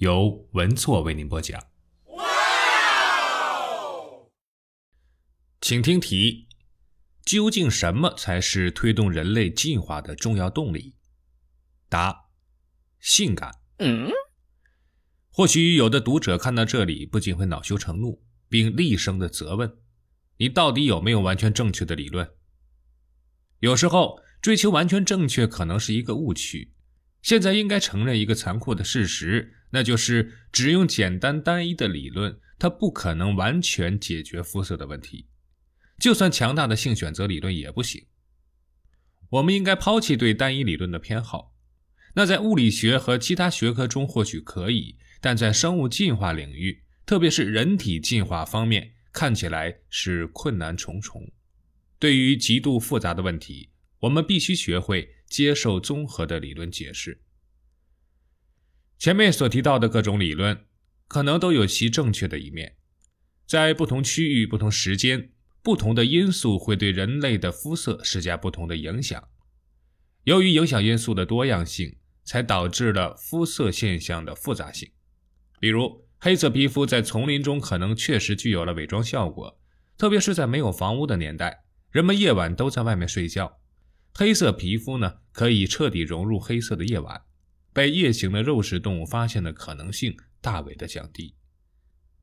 [0.00, 1.62] 由文措为您播讲。
[5.60, 6.48] 请听题：
[7.22, 10.94] 究竟什么才是推动人类进化的重要动力？
[11.90, 12.30] 答：
[12.98, 13.60] 性感。
[13.76, 14.10] 嗯。
[15.28, 19.76] 或许有的读者看到这里不仅会恼羞成怒，并厉声的责问
[20.40, 22.26] ：“你到底有没有完全正确的理论？”
[23.60, 26.72] 有时候追求完全正确可能是一个误区。
[27.22, 29.54] 现在应该承认一个残酷的事实。
[29.72, 35.28] 那就是只用简单单一的理论，它不可能完全解决肤色的问题。
[35.96, 38.06] 就算强大的性选择理论也不行。
[39.28, 41.54] 我们应该抛弃对单一理论的偏好。
[42.14, 51.30] 那在物理学和其他学科中或许可以，但在生物进化领域，特别是人体进化方面，看起来是困难重重。
[52.00, 57.22] 对于极度复杂的问题，我们必须学会接受综合的理论解释。
[58.98, 60.66] 前面所提到的各种理论，
[61.08, 62.76] 可能都有其正确的一面。
[63.46, 65.30] 在不同区域、不同时间、
[65.62, 69.28] 不同的因素会对人类的肤色施加不同的影响。
[70.24, 74.90] 由于影响因素的多样性，才导致了肤色现象的复杂性。
[75.58, 79.58] 比如，黑色皮肤在丛林中可能确实具有了伪装效果，
[79.96, 83.59] 特别是在没有房屋的年代，人们夜晚都在外面睡觉。
[84.12, 87.22] 黑色皮肤呢，可以彻底融入黑色的夜晚。
[87.72, 91.36] 被夜行的肉食动物发现的可能性大为的降低。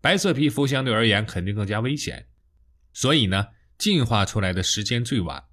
[0.00, 2.26] 白色皮肤相对而言肯定更加危险，
[2.92, 5.44] 所以呢，进化出来的时间最晚。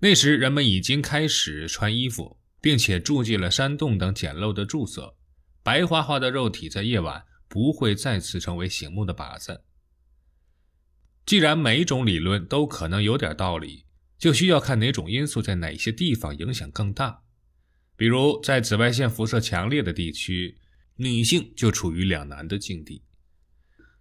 [0.00, 5.16] 那时人们已经开始穿衣服，并且住进了山洞等简陋的住所。
[5.62, 9.64] 白花花的肉体在夜晚不会再次成为醒目的靶子。
[11.24, 13.84] 既然每一种理论都可能有点道理，
[14.18, 17.22] 就需要看哪种因素在哪些地方影响更大。
[17.96, 20.58] 比如，在紫外线辐射强烈的地区，
[20.96, 23.02] 女性就处于两难的境地。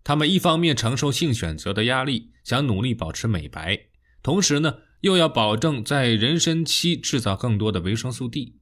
[0.03, 3.87] 她们一方面承受性选择的压力，想努力保持美白，
[4.21, 8.53] 同时呢，又要保证在妊娠期制造更多的维生素 D；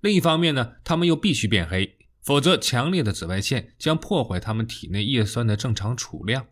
[0.00, 6.46] 另一方面呢，她们又必须变黑，否则强烈的紫外线将破坏她们体内叶酸的正常储量。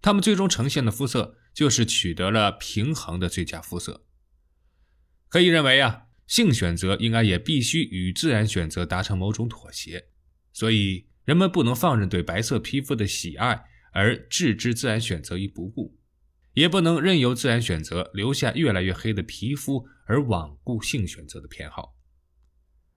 [0.00, 4.06] 她们最终呈现的肤色，就是取得了平衡的最佳肤色。
[5.28, 6.04] 可以认为啊。
[6.26, 10.08] 性选择应该也必须与自然选择达成某种妥协，
[10.52, 16.00] 所以人们不能放任对白色皮肤的喜爱而置之自然选择于不顾，
[16.54, 21.96] 也不能任由自然选择留下越来越黑的皮肤而罔顾性选择的偏好。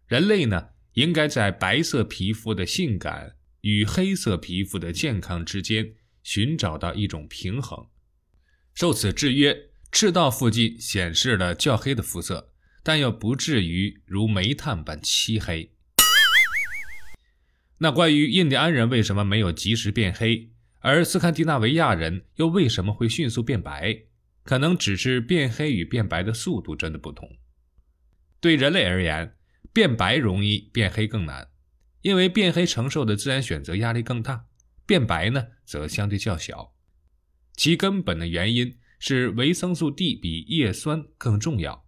[0.08, 5.94] 人类呢，应该在白色皮肤的性感与黑色皮肤的健康之间
[6.24, 7.88] 寻找到一种平衡。
[8.80, 12.54] 受此制约，赤道附近显示了较黑的肤色。
[12.82, 15.74] 但又不至于如煤炭般漆黑。
[17.80, 24.04] 那关于印第安人为什么没有及时变黑，而斯堪的纳维亚人又为什么会迅速变白？
[24.46, 27.30] 可能只是变黑与变白的速度真的不同。
[28.40, 29.36] 对人类而言，
[29.74, 31.50] 变白容易，变黑更难，
[32.02, 34.46] 因为变黑承受的自然选择压力更大，
[34.86, 36.74] 变白呢则相对较小。
[37.60, 41.86] 其根本的原因是维生素 D 比叶酸更重要。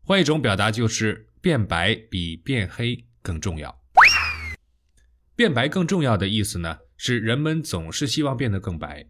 [0.00, 3.80] 换一种表达就是，变白比变黑更重要。
[5.36, 9.08] 变白更重要的意思呢，是人们总是希望变得更白，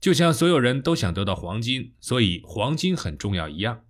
[0.00, 3.84] 就像所有人都想得到黄金，所以黄金很重要一样。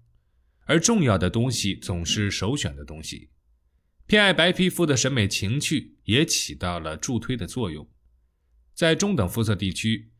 [0.67, 3.31] 而重要的东西总是首选的东西。
[4.05, 7.89] 偏爱白皮肤的审美情趣也起到了助推的作用。
[8.75, 10.11] 在中等肤色地区，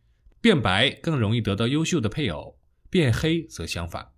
[0.41, 2.59] 变白更容易得到优秀的配偶，
[2.89, 4.13] 变黑则相反。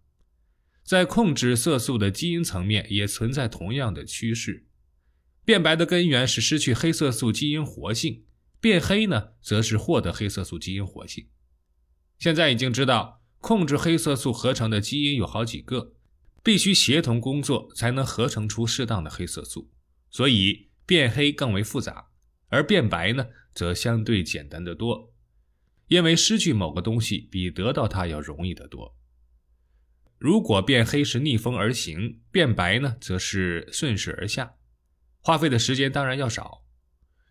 [0.84, 4.66] 在控制色素的基因层面也存在同样的趋势。
[5.44, 8.24] 变白的根源是失去黑色素基因活性，
[8.60, 11.28] 变黑呢，则是获得黑色素基因活性。
[12.18, 15.94] 现在已经知道，控制黑色素合成的基因有好几个，
[16.44, 19.72] 必须协同工作才能合成出适当的黑色素。
[20.10, 22.10] 所以变黑更为复杂，
[22.48, 25.11] 而变白呢，则相对简单的多，
[25.92, 28.96] 因为失去某个东西比得到它要容易得多。
[30.18, 34.54] 如果变黑是逆风而行，变白呢，则是顺势而下，
[35.20, 36.64] 花费的时间当然要少。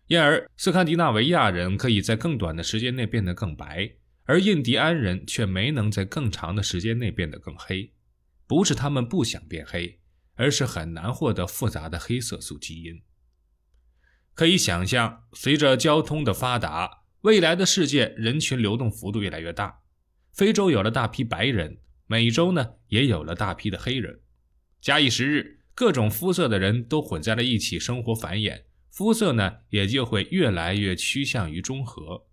[0.06, 7.92] 因而斯堪的纳维亚人可以在更短的时间内变得更白，而印第安人却没能在更长的时间内变得更黑。
[8.46, 9.98] 不是他们不想变黑，
[10.36, 13.02] 而是很难获得复杂的黑色素基因。
[14.34, 19.80] 可以想象，随着交通的发达，未来的世界人群流动幅度越来越大。
[20.32, 24.20] 非洲有了大批白人，美洲呢也有了大批的黑人。
[24.80, 32.26] 假以时日，各种肤色的人都混在了一起生活繁衍，肤色呢也就会越来越趋向于中和。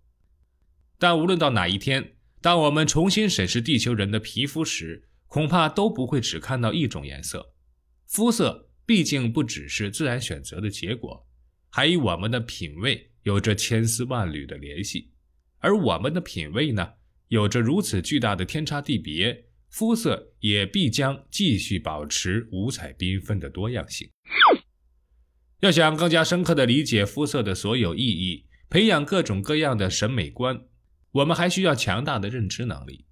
[0.98, 7.54] 但无论到哪一天，当我们重新审视地球人的皮肤时，恐怕都不会只看到一种颜色。
[8.06, 11.28] 肤色毕竟不只是自然选择的结果。
[11.72, 15.10] 还与我们的品味有着千丝万缕的联系，
[15.58, 16.94] 而我们的品味呢，
[17.28, 24.08] 有着如此巨大的天差地别，肤色也必将继续保持五彩缤纷的多样性。
[25.60, 30.64] 要想更加深刻地理解肤色的所有意义，培养各种各样的审美观，
[31.12, 33.04] 我们还需要强大的认知能力，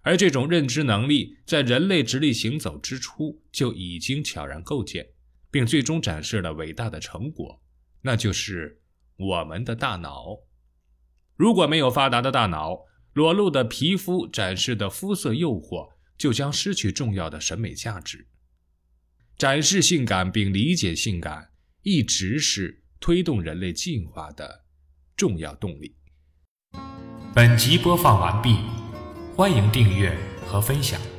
[0.00, 5.06] 而这种认知能力在人类直立行走之初就已经悄然构建，
[5.52, 7.62] 并最终展示了伟大的成果。
[8.02, 8.82] 那就是
[9.16, 10.40] 我们的大脑。
[11.36, 18.28] 如果没有发达的大脑，裸露的皮肤展示的肤色诱惑就将失去重要的审美价值。
[19.36, 21.50] 展示性感并理解性感，
[21.82, 24.64] 一直是推动人类进化的
[25.16, 25.96] 重要动力。
[27.34, 28.58] 本集播放完毕，
[29.34, 31.13] 欢迎订阅和分享。